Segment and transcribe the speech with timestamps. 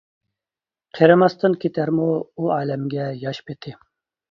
[0.99, 3.79] قېرىماستىن كېتەرمۇ، ئۇ ئالەمگە ياش پېتى.